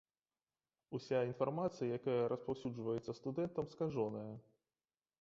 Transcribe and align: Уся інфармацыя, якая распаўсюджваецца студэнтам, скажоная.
Уся 0.99 1.19
інфармацыя, 1.31 1.91
якая 1.99 2.17
распаўсюджваецца 2.35 3.19
студэнтам, 3.21 3.73
скажоная. 3.79 4.29